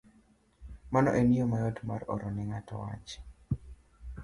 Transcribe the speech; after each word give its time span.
Mano 0.93 1.09
en 1.19 1.27
yo 1.37 1.45
mayot 1.51 1.77
mar 1.89 2.01
oro 2.13 2.27
ne 2.31 2.43
ng'ato 2.49 2.75
wach. 2.83 3.09